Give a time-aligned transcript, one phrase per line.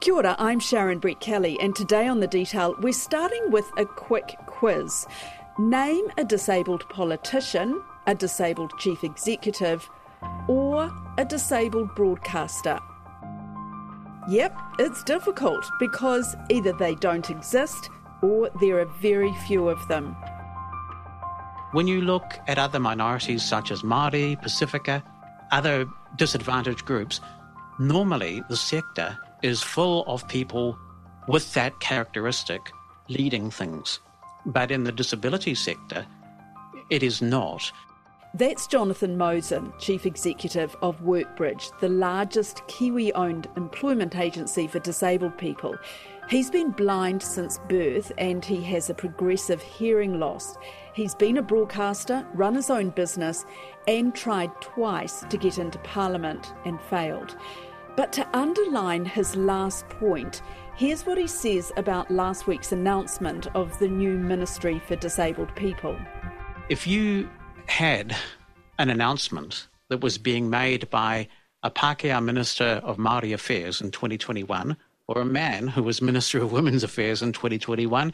[0.00, 4.36] Kia ora, I'm Sharon Brettkelly, and today on The Detail, we're starting with a quick
[4.46, 5.04] quiz.
[5.58, 9.90] Name a disabled politician, a disabled chief executive,
[10.46, 10.88] or
[11.18, 12.78] a disabled broadcaster.
[14.28, 17.90] Yep, it's difficult because either they don't exist
[18.22, 20.14] or there are very few of them.
[21.72, 25.02] When you look at other minorities such as Māori, Pasifika,
[25.50, 27.20] other disadvantaged groups,
[27.80, 30.78] normally the sector is full of people
[31.28, 32.72] with that characteristic
[33.08, 34.00] leading things.
[34.46, 36.06] But in the disability sector,
[36.90, 37.70] it is not.
[38.34, 45.36] That's Jonathan Mosen, Chief Executive of Workbridge, the largest Kiwi owned employment agency for disabled
[45.38, 45.76] people.
[46.28, 50.58] He's been blind since birth and he has a progressive hearing loss.
[50.92, 53.46] He's been a broadcaster, run his own business,
[53.86, 57.34] and tried twice to get into Parliament and failed.
[57.98, 60.40] But to underline his last point,
[60.76, 65.98] here's what he says about last week's announcement of the new Ministry for Disabled People.
[66.68, 67.28] If you
[67.66, 68.16] had
[68.78, 71.26] an announcement that was being made by
[71.64, 74.76] a Pākehā Minister of Māori Affairs in 2021
[75.08, 78.12] or a man who was Minister of Women's Affairs in 2021,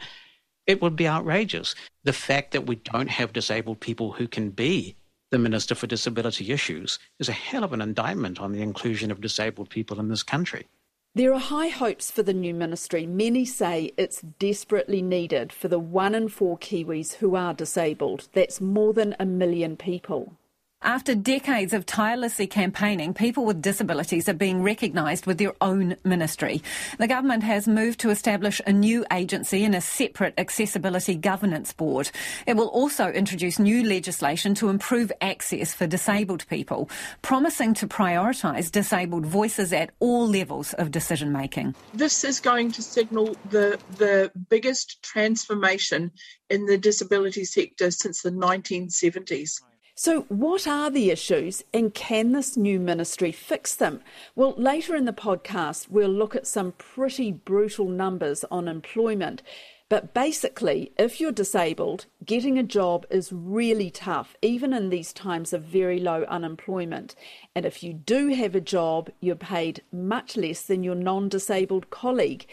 [0.65, 1.75] it would be outrageous.
[2.05, 4.95] The fact that we don't have disabled people who can be
[5.35, 9.19] the Minister for Disability Issues is a hell of an indictment on the inclusion of
[9.19, 10.65] disabled people in this country.
[11.13, 13.05] There are high hopes for the new ministry.
[13.05, 18.29] Many say it's desperately needed for the one in four Kiwis who are disabled.
[18.31, 20.37] That's more than a million people.
[20.81, 26.61] After decades of tirelessly campaigning, people with disabilities are being recognised with their own ministry.
[26.99, 32.11] The government has moved to establish a new agency and a separate accessibility governance board.
[32.45, 36.89] It will also introduce new legislation to improve access for disabled people,
[37.23, 41.73] promising to prioritise disabled voices at all levels of decision making.
[41.93, 46.11] This is going to signal the the biggest transformation
[46.49, 49.61] in the disability sector since the 1970s.
[49.97, 54.01] So, what are the issues and can this new ministry fix them?
[54.35, 59.41] Well, later in the podcast, we'll look at some pretty brutal numbers on employment.
[59.87, 65.53] But basically, if you're disabled, getting a job is really tough, even in these times
[65.53, 67.15] of very low unemployment.
[67.55, 71.89] And if you do have a job, you're paid much less than your non disabled
[71.89, 72.47] colleague.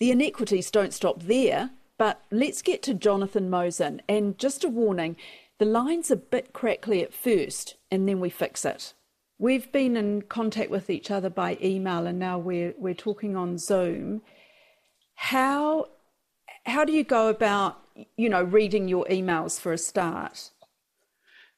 [0.00, 4.00] The inequities don't stop there, but let's get to Jonathan Mosen.
[4.08, 5.14] And just a warning,
[5.58, 8.94] the line's a bit crackly at first, and then we fix it.
[9.38, 13.58] We've been in contact with each other by email, and now we're we're talking on
[13.58, 14.22] Zoom.
[15.14, 15.86] How
[16.66, 17.78] how do you go about
[18.16, 20.50] you know reading your emails for a start?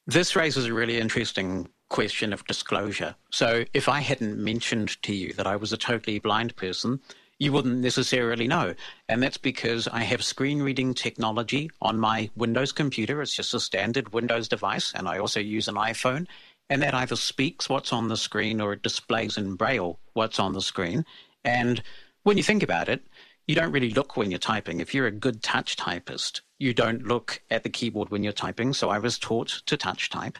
[0.06, 3.15] This raises a really interesting question of disclosure.
[3.31, 7.00] So, if I hadn't mentioned to you that I was a totally blind person,
[7.41, 8.75] you wouldn't necessarily know.
[9.09, 13.23] And that's because I have screen reading technology on my Windows computer.
[13.23, 14.93] It's just a standard Windows device.
[14.95, 16.27] And I also use an iPhone.
[16.69, 20.53] And that either speaks what's on the screen or it displays in Braille what's on
[20.53, 21.05] the screen.
[21.43, 21.83] And
[22.23, 23.03] when you think about it,
[23.49, 24.79] you don't really look when you're typing.
[24.79, 28.75] If you're a good touch typist, you don't look at the keyboard when you're typing.
[28.75, 30.37] So I was taught to touch type.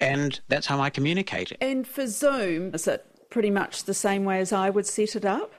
[0.00, 1.52] And that's how I communicate.
[1.60, 5.24] And for Zoom, is it pretty much the same way as I would set it
[5.24, 5.52] up?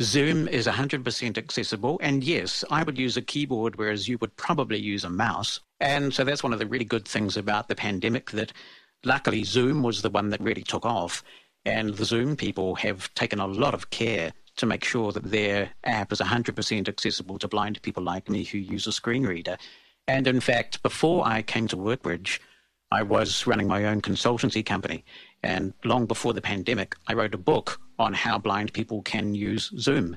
[0.00, 1.98] Zoom is 100% accessible.
[2.02, 5.60] And yes, I would use a keyboard, whereas you would probably use a mouse.
[5.80, 8.52] And so that's one of the really good things about the pandemic that
[9.04, 11.24] luckily Zoom was the one that really took off.
[11.64, 15.70] And the Zoom people have taken a lot of care to make sure that their
[15.84, 19.56] app is 100% accessible to blind people like me who use a screen reader.
[20.06, 22.38] And in fact, before I came to Workbridge,
[22.90, 25.04] I was running my own consultancy company.
[25.42, 29.72] And long before the pandemic, I wrote a book on how blind people can use
[29.78, 30.16] Zoom.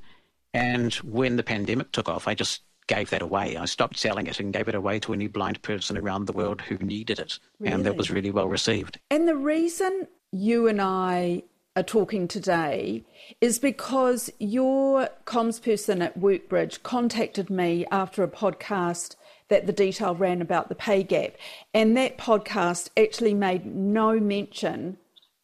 [0.53, 3.55] And when the pandemic took off, I just gave that away.
[3.55, 6.61] I stopped selling it and gave it away to any blind person around the world
[6.61, 7.37] who needed it.
[7.59, 7.73] Really?
[7.73, 8.99] And that was really well received.
[9.11, 11.43] And the reason you and I
[11.75, 13.05] are talking today
[13.41, 19.15] is because your comms person at Workbridge contacted me after a podcast
[19.49, 21.33] that the detail ran about the pay gap.
[21.73, 24.97] And that podcast actually made no mention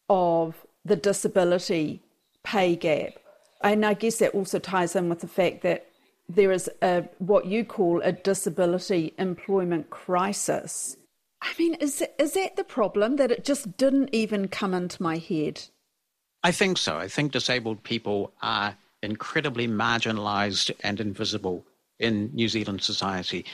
[0.10, 2.02] of the disability
[2.46, 3.14] pay gap.
[3.62, 5.88] And I guess that also ties in with the fact that
[6.30, 10.98] there is a what you call a disability employment crisis.
[11.42, 15.18] I mean, is is that the problem that it just didn't even come into my
[15.18, 15.62] head?
[16.44, 16.98] I think so.
[16.98, 21.66] I think disabled people are incredibly marginalised and invisible
[22.00, 23.46] in New Zealand society.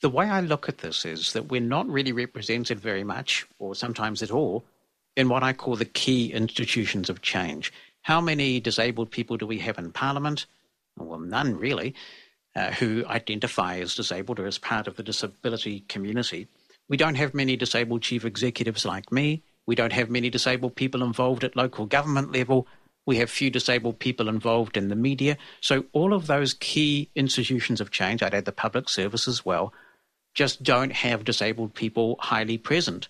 [0.00, 3.74] The way I look at this is that we're not really represented very much, or
[3.74, 4.64] sometimes at all,
[5.16, 7.72] in what I call the key institutions of change.
[8.06, 10.46] How many disabled people do we have in Parliament?
[10.96, 11.92] Well, none really,
[12.54, 16.46] uh, who identify as disabled or as part of the disability community.
[16.88, 19.42] We don't have many disabled chief executives like me.
[19.66, 22.68] We don't have many disabled people involved at local government level.
[23.06, 25.36] We have few disabled people involved in the media.
[25.60, 29.74] So all of those key institutions of change, I'd add the public service as well,
[30.32, 33.08] just don't have disabled people highly present.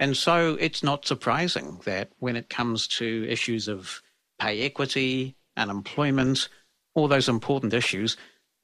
[0.00, 4.00] And so it's not surprising that when it comes to issues of
[4.38, 6.48] pay equity, unemployment,
[6.94, 8.16] all those important issues,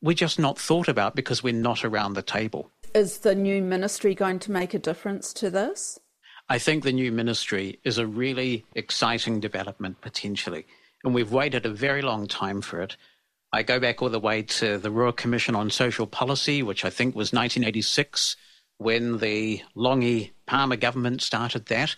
[0.02, 2.70] we're just not thought about because we're not around the table.
[2.94, 5.98] Is the new ministry going to make a difference to this?
[6.48, 10.66] I think the new ministry is a really exciting development potentially,
[11.02, 12.96] and we've waited a very long time for it.
[13.52, 16.90] I go back all the way to the Royal Commission on Social Policy, which I
[16.90, 18.36] think was 1986
[18.78, 21.96] when the Lange Palmer government started that.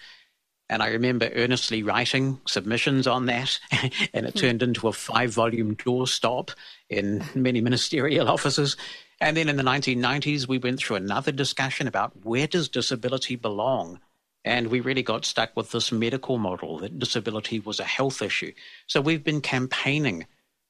[0.68, 3.58] And I remember earnestly writing submissions on that,
[4.12, 4.38] and it hmm.
[4.38, 6.50] turned into a five volume doorstop
[6.88, 8.76] in many ministerial offices.
[9.20, 14.00] And then in the 1990s, we went through another discussion about where does disability belong?
[14.44, 18.52] And we really got stuck with this medical model that disability was a health issue.
[18.86, 20.26] So we've been campaigning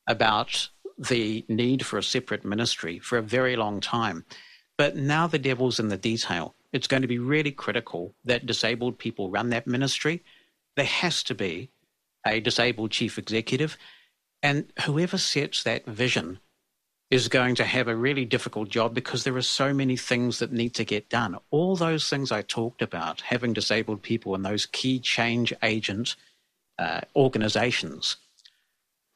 [0.07, 4.25] about the need for a separate ministry for a very long time.
[4.79, 6.55] But now the devil's in the detail.
[6.77, 10.23] It's going to be really critical that disabled people run that ministry.
[10.77, 11.71] There has to be
[12.27, 13.79] a disabled chief executive.
[14.43, 16.39] And whoever sets that vision
[17.11, 20.53] is going to have a really difficult job because there are so many things that
[20.53, 21.39] need to get done.
[21.51, 26.15] All those things I talked about, having disabled people in those key change agent
[26.79, 28.17] uh, organizations,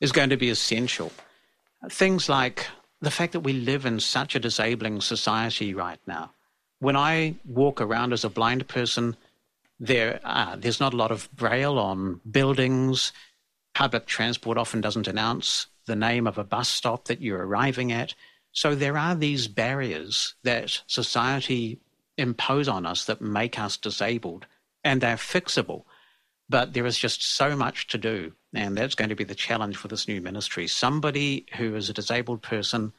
[0.00, 1.12] is going to be essential.
[1.90, 2.68] Things like
[3.02, 6.32] the fact that we live in such a disabling society right now.
[6.80, 9.16] When I walk around as a blind person,
[9.78, 13.12] there uh, there's not a lot of braille on buildings.
[13.74, 18.14] Public transport often doesn't announce the name of a bus stop that you're arriving at.
[18.52, 21.78] So there are these barriers that society
[22.16, 24.46] impose on us that make us disabled,
[24.82, 25.84] and they're fixable.
[26.48, 28.32] But there is just so much to do.
[28.52, 30.66] And that's going to be the challenge for this new ministry.
[30.66, 32.92] Somebody who is a disabled person,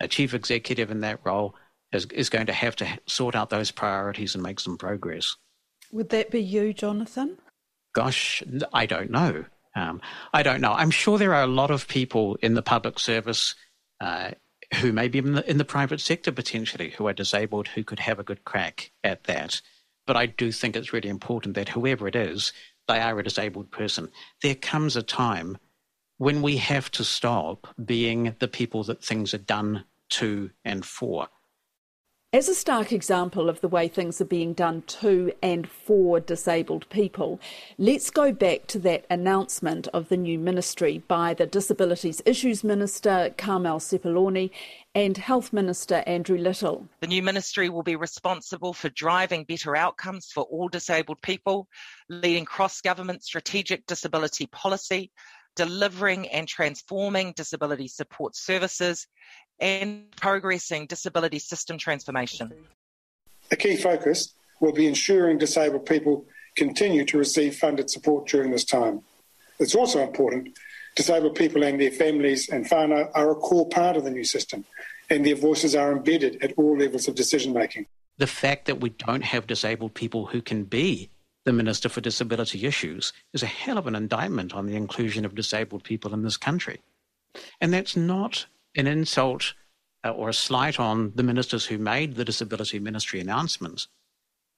[0.00, 1.54] a chief executive in that role,
[1.94, 5.36] is, is going to have to sort out those priorities and make some progress.
[5.92, 7.38] Would that be you, Jonathan?
[7.94, 8.42] Gosh,
[8.72, 9.44] I don't know.
[9.76, 10.00] Um,
[10.32, 10.72] I don't know.
[10.72, 13.54] I'm sure there are a lot of people in the public service
[14.00, 14.32] uh,
[14.76, 18.00] who may be in the, in the private sector potentially who are disabled who could
[18.00, 19.60] have a good crack at that.
[20.06, 22.52] But I do think it's really important that whoever it is,
[22.86, 24.10] they are a disabled person.
[24.42, 25.58] There comes a time
[26.18, 31.28] when we have to stop being the people that things are done to and for.
[32.34, 36.84] As a stark example of the way things are being done to and for disabled
[36.90, 37.38] people,
[37.78, 43.32] let's go back to that announcement of the new ministry by the Disabilities Issues Minister,
[43.38, 44.50] Carmel Sepuloni,
[44.96, 46.88] and Health Minister Andrew Little.
[46.98, 51.68] The new ministry will be responsible for driving better outcomes for all disabled people,
[52.08, 55.12] leading cross government strategic disability policy,
[55.54, 59.06] delivering and transforming disability support services,
[59.60, 62.52] and progressing disability system transformation.
[63.50, 68.64] A key focus will be ensuring disabled people continue to receive funded support during this
[68.64, 69.02] time.
[69.58, 70.58] It's also important
[70.96, 74.64] disabled people and their families and whānau are a core part of the new system
[75.10, 77.86] and their voices are embedded at all levels of decision making.
[78.18, 81.10] The fact that we don't have disabled people who can be
[81.44, 85.34] the Minister for Disability Issues is a hell of an indictment on the inclusion of
[85.34, 86.80] disabled people in this country.
[87.60, 88.46] And that's not
[88.76, 89.54] an insult
[90.04, 93.88] uh, or a slight on the ministers who made the disability ministry announcements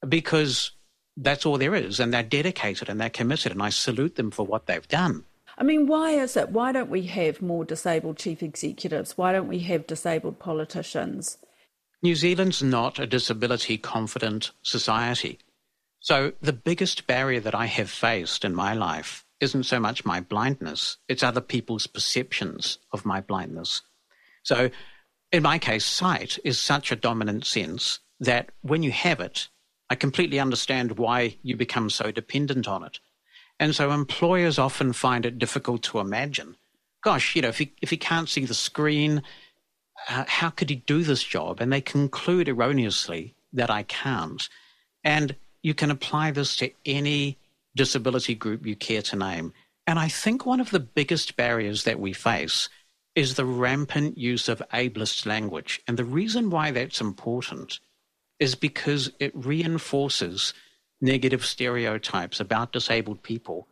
[0.08, 0.72] because
[1.16, 4.46] that's all there is and they're dedicated and they're committed and I salute them for
[4.46, 5.24] what they've done.
[5.58, 6.50] I mean, why is it?
[6.50, 9.16] Why don't we have more disabled chief executives?
[9.16, 11.38] Why don't we have disabled politicians?
[12.02, 15.38] New Zealand's not a disability confident society.
[16.00, 20.20] So the biggest barrier that I have faced in my life isn't so much my
[20.20, 23.82] blindness, it's other people's perceptions of my blindness.
[24.46, 24.70] So,
[25.32, 29.48] in my case, sight is such a dominant sense that when you have it,
[29.90, 33.00] I completely understand why you become so dependent on it.
[33.58, 36.54] And so employers often find it difficult to imagine.
[37.02, 39.24] Gosh, you know, if he, if he can't see the screen,
[40.08, 41.60] uh, how could he do this job?
[41.60, 44.48] And they conclude erroneously that I can't.
[45.02, 47.36] And you can apply this to any
[47.74, 49.52] disability group you care to name.
[49.88, 52.68] And I think one of the biggest barriers that we face
[53.16, 55.80] is the rampant use of ableist language.
[55.88, 57.80] And the reason why that's important
[58.38, 60.52] is because it reinforces
[61.00, 63.66] negative stereotypes about disabled people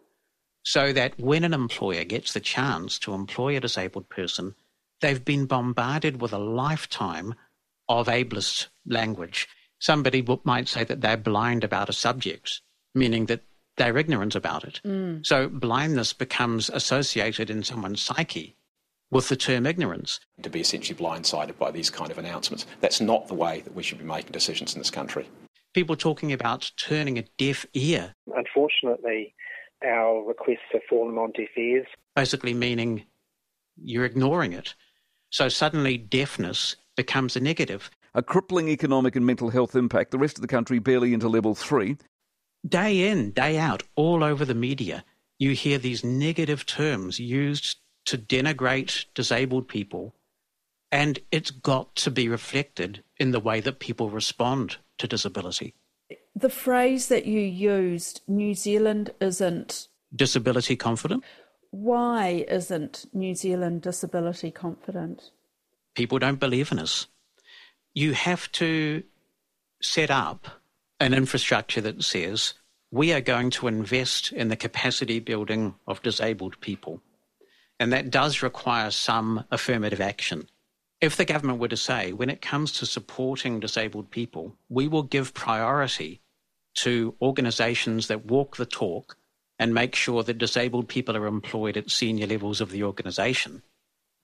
[0.62, 4.54] so that when an employer gets the chance to employ a disabled person,
[5.02, 7.34] they've been bombarded with a lifetime
[7.86, 9.46] of ableist language.
[9.78, 12.62] Somebody might say that they're blind about a subject,
[12.94, 13.42] meaning that
[13.76, 14.80] they're ignorant about it.
[14.86, 15.26] Mm.
[15.26, 18.56] So blindness becomes associated in someone's psyche
[19.14, 20.20] with the term ignorance.
[20.42, 22.66] To be essentially blindsided by these kind of announcements.
[22.80, 25.26] That's not the way that we should be making decisions in this country.
[25.72, 28.12] People talking about turning a deaf ear.
[28.34, 29.34] Unfortunately,
[29.86, 31.86] our requests have fallen on deaf ears.
[32.16, 33.04] Basically, meaning
[33.76, 34.74] you're ignoring it.
[35.30, 37.90] So suddenly, deafness becomes a negative.
[38.14, 41.54] A crippling economic and mental health impact, the rest of the country barely into level
[41.54, 41.96] three.
[42.66, 45.04] Day in, day out, all over the media,
[45.38, 50.14] you hear these negative terms used to denigrate disabled people,
[50.92, 55.74] and it's got to be reflected in the way that people respond to disability.
[56.36, 61.24] The phrase that you used, New Zealand isn't disability confident.
[61.70, 65.30] Why isn't New Zealand disability confident?
[65.94, 67.06] People don't believe in us.
[67.94, 69.02] You have to
[69.80, 70.46] set up
[71.00, 72.54] an infrastructure that says
[72.90, 77.00] we are going to invest in the capacity building of disabled people.
[77.80, 80.48] And that does require some affirmative action.
[81.00, 85.02] If the government were to say, when it comes to supporting disabled people, we will
[85.02, 86.20] give priority
[86.74, 89.16] to organisations that walk the talk
[89.58, 93.62] and make sure that disabled people are employed at senior levels of the organisation,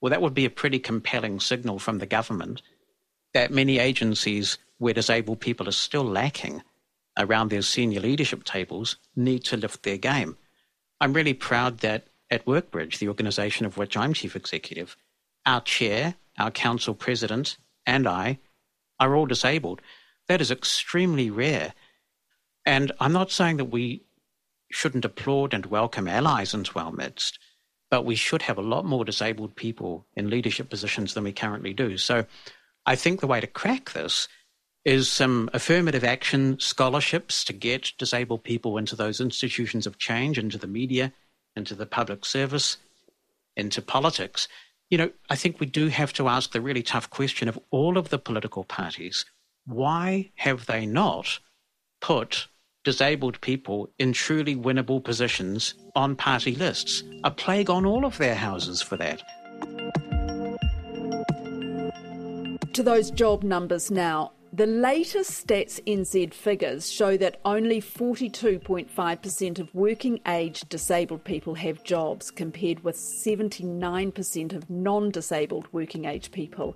[0.01, 2.61] well, that would be a pretty compelling signal from the government
[3.33, 6.61] that many agencies where disabled people are still lacking
[7.17, 10.35] around their senior leadership tables need to lift their game.
[10.99, 14.95] I'm really proud that at Workbridge, the organisation of which I'm chief executive,
[15.45, 18.39] our chair, our council president, and I
[18.99, 19.81] are all disabled.
[20.27, 21.73] That is extremely rare.
[22.65, 24.03] And I'm not saying that we
[24.71, 27.37] shouldn't applaud and welcome allies into our midst,
[27.89, 31.73] but we should have a lot more disabled people in leadership positions than we currently
[31.73, 31.97] do.
[31.97, 32.25] So
[32.85, 34.29] I think the way to crack this
[34.85, 40.57] is some affirmative action scholarships to get disabled people into those institutions of change, into
[40.57, 41.11] the media,
[41.55, 42.77] into the public service,
[43.55, 44.47] into politics,
[44.89, 47.97] you know, I think we do have to ask the really tough question of all
[47.97, 49.25] of the political parties
[49.65, 51.39] why have they not
[52.01, 52.47] put
[52.83, 57.03] disabled people in truly winnable positions on party lists?
[57.23, 59.21] A plague on all of their houses for that.
[62.73, 64.31] To those job numbers now.
[64.53, 71.85] The latest Stats NZ figures show that only 42.5% of working age disabled people have
[71.85, 76.75] jobs, compared with 79% of non disabled working age people.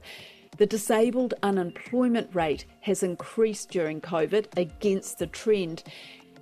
[0.57, 5.83] The disabled unemployment rate has increased during COVID against the trend.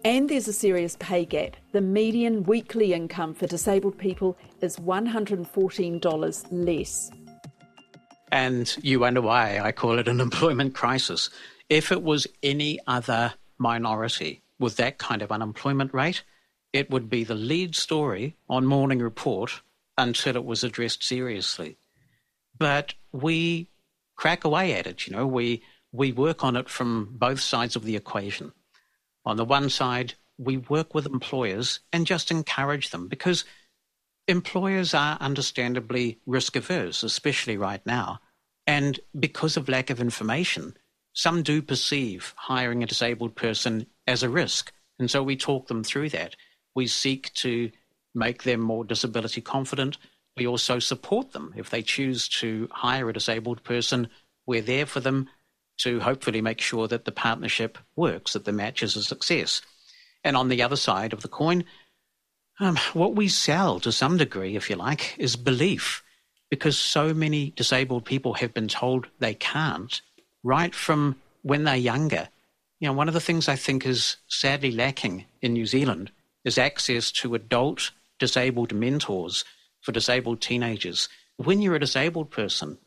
[0.06, 1.56] And there's a serious pay gap.
[1.72, 7.10] The median weekly income for disabled people is $114 less.
[8.34, 11.30] And you wonder why I call it an employment crisis.
[11.70, 16.24] If it was any other minority with that kind of unemployment rate,
[16.74, 19.62] it would be the lead story on Morning Report
[20.00, 21.78] until it was addressed seriously.
[22.58, 23.70] But we
[24.16, 25.62] crack away at it, you know, we,
[25.92, 28.52] we work on it from both sides of the equation.
[29.26, 33.46] On the one side, we work with employers and just encourage them because
[34.28, 38.20] employers are understandably risk averse, especially right now.
[38.66, 40.78] And because of lack of information,
[41.14, 44.72] some do perceive hiring a disabled person as a risk.
[45.00, 46.36] And so we talk them through that.
[46.76, 47.72] We seek to
[48.16, 49.98] make them more disability confident.
[50.38, 51.54] We also support them.
[51.56, 54.10] If they choose to hire a disabled person,
[54.46, 55.30] we're there for them
[55.80, 59.62] to hopefully make sure that the partnership works, that the match is a success.
[60.24, 61.66] And on the other side of the coin,
[62.64, 66.04] um, what we sell to some degree, if you like, is belief
[66.50, 70.02] because so many disabled people have been told they can't
[70.44, 72.30] right from when they're younger.
[72.80, 76.12] You know, one of the things I think is sadly lacking in New Zealand
[76.46, 79.46] is access to adult disabled mentors
[79.82, 81.10] for disabled teenagers.
[81.38, 82.78] When you're a disabled person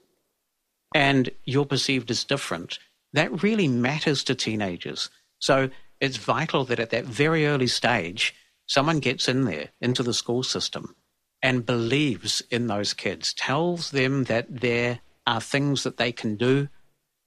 [0.95, 2.79] and you're perceived as different,
[3.15, 5.11] that really matters to teenagers.
[5.39, 8.35] So it's vital that at that very early stage,
[8.67, 10.95] someone gets in there into the school system
[11.43, 16.69] and believes in those kids, tells them that there are things that they can do,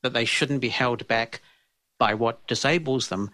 [0.04, 1.42] that they shouldn't be held back
[1.98, 3.32] by what disables them,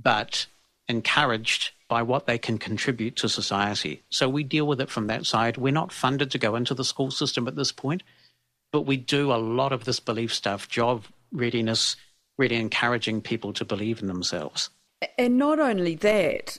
[0.00, 0.46] but
[0.88, 4.02] encouraged by what they can contribute to society.
[4.10, 5.56] So we deal with it from that side.
[5.56, 8.02] We're not funded to go into the school system at this point,
[8.72, 11.96] but we do a lot of this belief stuff, job readiness,
[12.36, 14.70] really encouraging people to believe in themselves.
[15.16, 16.58] And not only that,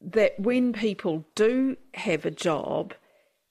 [0.00, 2.94] that when people do have a job,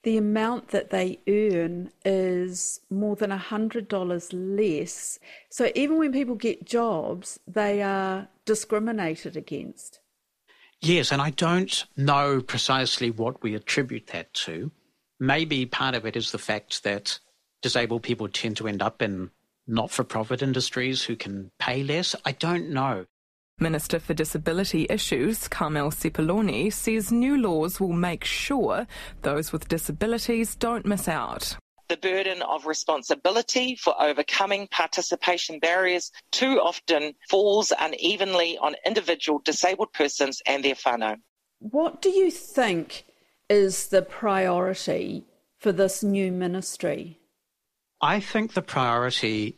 [0.04, 5.20] the amount that they earn is more than $100 less.
[5.50, 10.00] So even when people get jobs, they are discriminated against.
[10.82, 14.72] Yes, and I don't know precisely what we attribute that to.
[15.20, 17.20] Maybe part of it is the fact that
[17.62, 19.32] disabled people tend to end up in
[19.68, 22.16] not for profit industries who can pay less.
[22.26, 23.06] I don't know.
[23.62, 28.88] Minister for Disability Issues, Carmel Sepuloni, says new laws will make sure
[29.22, 31.58] those with disabilities don't miss out.
[31.88, 39.92] The burden of responsibility for overcoming participation barriers too often falls unevenly on individual disabled
[39.94, 41.18] persons and their whānau.
[41.60, 43.06] What do you think
[43.50, 45.26] is the priority
[45.58, 47.20] for this new ministry?
[48.02, 49.58] I think the priority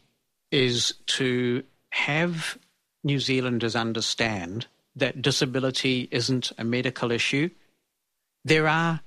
[0.52, 2.58] is to have
[3.04, 7.50] New Zealanders understand that disability isn't a medical issue.
[8.44, 9.02] There are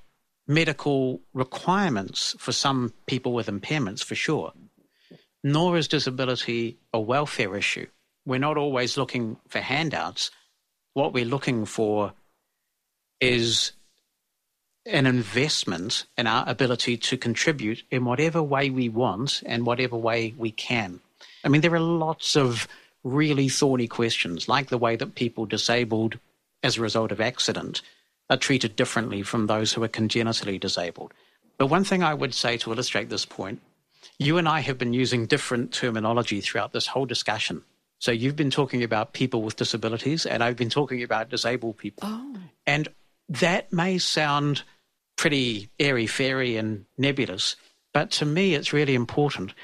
[0.46, 4.52] medical requirements for some people with impairments, for sure.
[5.42, 7.86] Nor is disability a welfare issue.
[8.26, 10.30] We're not always looking for handouts.
[10.94, 12.12] What we're looking for
[13.20, 13.72] is
[14.86, 20.34] an investment in our ability to contribute in whatever way we want and whatever way
[20.36, 21.00] we can.
[21.42, 22.68] I mean, there are lots of
[23.04, 26.18] really thorny questions, like the way that people disabled
[26.62, 27.82] as a result of accident
[28.30, 31.12] are treated differently from those who are congenitally disabled.
[31.58, 33.60] But one thing I would say to illustrate this point
[34.18, 37.62] you and I have been using different terminology throughout this whole discussion.
[37.98, 42.06] So you've been talking about people with disabilities, and I've been talking about disabled people.
[42.06, 42.36] Oh.
[42.66, 42.88] And
[43.28, 44.62] that may sound
[45.16, 47.56] pretty airy fairy and nebulous,
[47.92, 49.54] but to me, it's really important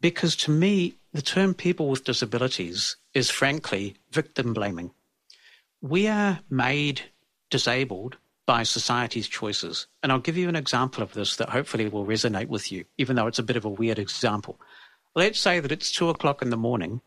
[0.00, 4.90] because to me, the term people with disabilities is frankly victim blaming.
[5.80, 7.02] We are made
[7.50, 8.16] disabled
[8.46, 9.86] by society's choices.
[10.02, 13.14] And I'll give you an example of this that hopefully will resonate with you, even
[13.14, 14.60] though it's a bit of a weird example.
[15.14, 17.00] Let's say that it's two o'clock in the morning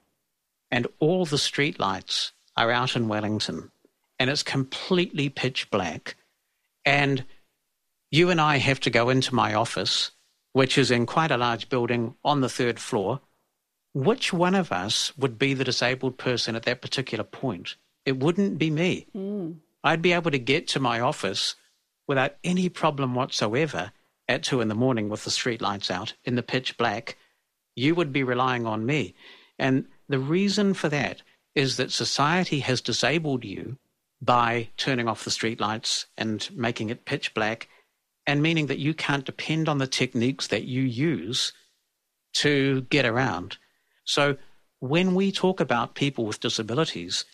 [0.71, 3.71] and all the street lights are out in Wellington
[4.17, 6.15] and it's completely pitch black.
[6.86, 7.25] And
[8.10, 10.12] you and I have to go into my office,
[10.53, 13.19] which is in quite a large building on the third floor,
[13.97, 17.75] which one of us would be the disabled person at that particular point?
[18.05, 19.07] It wouldn't be me.
[19.15, 19.57] Mm.
[19.83, 21.55] I'd be able to get to my office
[22.07, 23.91] without any problem whatsoever
[24.27, 27.17] at two in the morning with the street lights out in the pitch black.
[27.75, 29.15] You would be relying on me.
[29.57, 31.23] And the reason for that
[31.55, 33.77] is that society has disabled you
[34.21, 37.67] by turning off the street lights and making it pitch black,
[38.27, 41.53] and meaning that you can't depend on the techniques that you use
[42.33, 43.57] to get around.
[44.08, 44.38] So
[44.80, 47.26] when we talk about people with disabilities,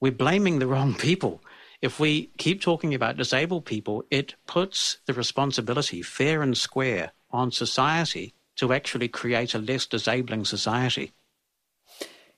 [0.00, 1.42] we're blaming the wrong people.
[1.80, 7.50] If we keep talking about disabled people, it puts the responsibility fair and square on
[7.50, 11.12] society to actually create a less disabling society.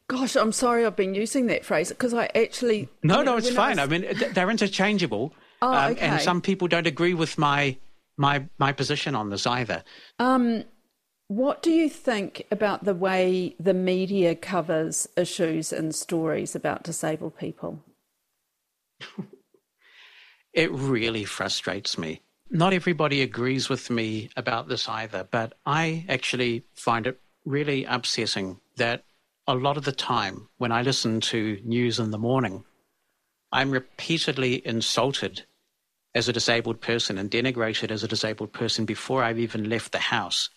[0.09, 2.89] Gosh, I'm sorry I've been using that phrase because I actually.
[3.03, 3.79] No, no, it's fine.
[3.79, 4.03] I, was...
[4.03, 5.33] I, mean, they're interchangeable.
[5.63, 6.01] Oh, um, okay.
[6.01, 7.77] And some people don't agree with my
[8.17, 9.85] my my position on this either.
[10.19, 10.65] Um,
[11.31, 17.39] what do you think about the way the media covers issues and stories about disabled
[17.39, 17.85] people?
[20.53, 22.21] it really frustrates me.
[22.51, 28.59] Not everybody agrees with me about this either, but I actually find it really upsetting
[28.75, 29.05] that
[29.47, 32.65] a lot of the time when I listen to news in the morning,
[33.53, 35.45] I'm repeatedly insulted
[36.13, 39.99] as a disabled person and denigrated as a disabled person before I've even left the
[39.99, 40.51] house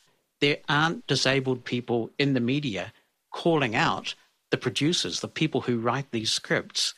[0.43, 2.91] there aren't disabled people in the media
[3.32, 4.13] calling out
[4.51, 6.93] the producers, the people who write these scripts,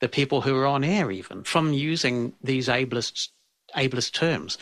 [0.00, 3.28] the people who are on air, even from using these ableist,
[3.76, 4.56] ableist terms.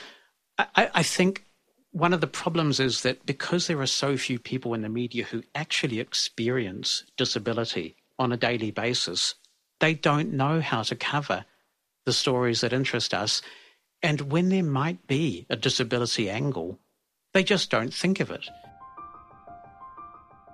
[0.59, 1.45] I, I think
[1.93, 5.23] one of the problems is that because there are so few people in the media
[5.23, 9.37] who actually experience disability on a daily basis,
[9.79, 11.45] they don't know how to cover
[12.05, 13.43] the stories that interest us.
[14.03, 16.81] And when there might be a disability angle,
[17.37, 18.49] they just don't think of it.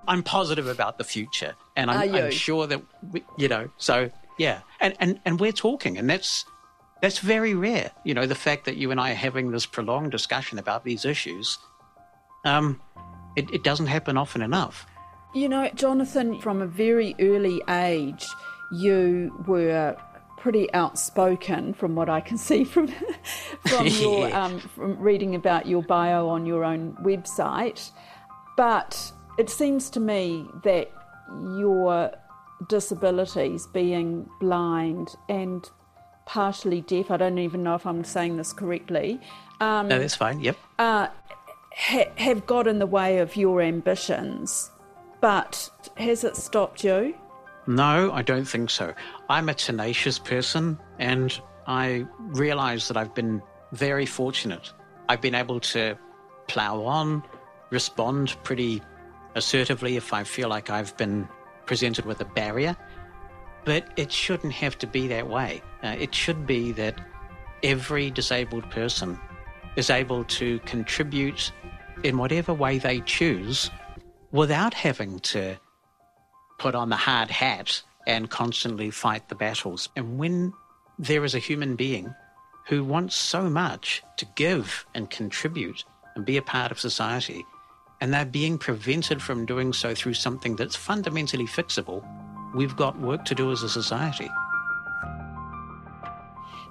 [0.09, 3.71] I'm positive about the future, and I'm, I'm sure that we, you know.
[3.77, 6.45] So yeah, and, and and we're talking, and that's
[7.01, 7.93] that's very rare.
[8.03, 11.05] You know, the fact that you and I are having this prolonged discussion about these
[11.05, 11.57] issues,
[12.45, 12.81] um,
[13.37, 14.85] it, it doesn't happen often enough.
[15.37, 18.27] You know, Jonathan, from a very early age,
[18.73, 19.97] you were
[20.43, 22.89] pretty outspoken from what I can see from
[23.69, 27.93] from your um, from reading about your bio on your own website.
[28.57, 30.91] But it seems to me that
[31.57, 32.13] your
[32.69, 35.71] disabilities, being blind and
[36.27, 39.21] partially deaf, I don't even know if I'm saying this correctly.
[39.61, 40.57] Um, no, that's fine, yep.
[40.79, 41.07] Uh,
[41.75, 44.71] ha- have got in the way of your ambitions,
[45.21, 47.15] but has it stopped you?
[47.67, 48.93] No, I don't think so.
[49.29, 53.41] I'm a tenacious person and I realise that I've been
[53.73, 54.73] very fortunate.
[55.09, 55.97] I've been able to
[56.49, 57.23] plough on,
[57.71, 58.83] respond pretty
[59.37, 61.29] assertively if I feel like I've been
[61.67, 62.77] presented with a barrier.
[63.65, 65.63] But it shouldn't have to be that way.
[65.85, 67.01] Uh, it should be that
[67.63, 69.19] every disabled person
[69.77, 71.53] is able to contribute
[72.03, 73.71] in whatever way they choose
[74.33, 75.57] without having to
[76.63, 79.89] put on the hard hat and constantly fight the battles.
[79.97, 80.53] And when
[80.97, 82.15] there is a human being
[82.69, 87.45] who wants so much to give and contribute and be a part of society,
[88.01, 92.01] and they're being prevented from doing so through something that's fundamentally fixable,
[92.55, 94.31] we've got work to do as a society.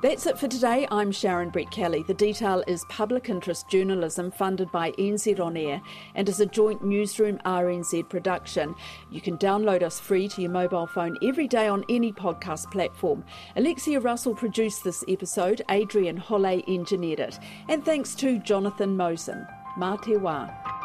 [0.02, 0.88] That's it for today.
[0.90, 2.08] I'm Sharon Brettkelly.
[2.08, 5.80] The detail is public interest journalism funded by NZ On Air
[6.16, 8.74] and is a joint newsroom RNZ production.
[9.12, 13.24] You can download us free to your mobile phone every day on any podcast platform.
[13.56, 17.38] Alexia Russell produced this episode, Adrian Holley engineered it.
[17.70, 19.46] And thanks to Jonathan Mosen.
[19.78, 20.81] Mā te wā.